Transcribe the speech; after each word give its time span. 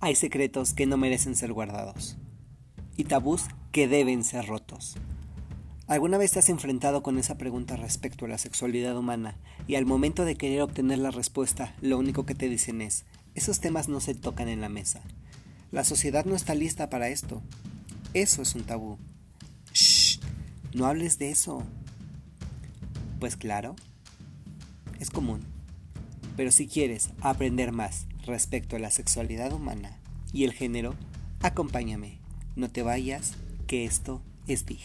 Hay 0.00 0.14
secretos 0.14 0.74
que 0.74 0.86
no 0.86 0.96
merecen 0.96 1.34
ser 1.34 1.52
guardados 1.52 2.16
y 2.96 3.02
tabús 3.04 3.46
que 3.72 3.88
deben 3.88 4.22
ser 4.22 4.46
rotos. 4.46 4.96
¿Alguna 5.88 6.18
vez 6.18 6.30
te 6.30 6.38
has 6.38 6.48
enfrentado 6.50 7.02
con 7.02 7.18
esa 7.18 7.36
pregunta 7.36 7.74
respecto 7.74 8.24
a 8.24 8.28
la 8.28 8.38
sexualidad 8.38 8.96
humana 8.96 9.36
y 9.66 9.74
al 9.74 9.86
momento 9.86 10.24
de 10.24 10.36
querer 10.36 10.62
obtener 10.62 10.98
la 10.98 11.10
respuesta, 11.10 11.74
lo 11.80 11.98
único 11.98 12.24
que 12.26 12.36
te 12.36 12.48
dicen 12.48 12.80
es, 12.80 13.06
esos 13.34 13.58
temas 13.58 13.88
no 13.88 13.98
se 13.98 14.14
tocan 14.14 14.48
en 14.48 14.60
la 14.60 14.68
mesa? 14.68 15.00
La 15.72 15.82
sociedad 15.82 16.24
no 16.26 16.36
está 16.36 16.54
lista 16.54 16.88
para 16.90 17.08
esto. 17.08 17.42
Eso 18.14 18.42
es 18.42 18.54
un 18.54 18.62
tabú. 18.62 18.98
Shh, 19.72 20.20
no 20.74 20.86
hables 20.86 21.18
de 21.18 21.32
eso. 21.32 21.64
Pues 23.18 23.36
claro, 23.36 23.74
es 25.00 25.10
común. 25.10 25.40
Pero 26.36 26.52
si 26.52 26.68
quieres 26.68 27.10
aprender 27.20 27.72
más 27.72 28.06
respecto 28.28 28.76
a 28.76 28.78
la 28.78 28.90
sexualidad 28.90 29.52
humana 29.52 29.98
y 30.32 30.44
el 30.44 30.52
género, 30.52 30.94
acompáñame. 31.42 32.18
No 32.54 32.70
te 32.70 32.82
vayas, 32.82 33.34
que 33.66 33.84
esto 33.84 34.22
es 34.46 34.66
DIG. 34.66 34.80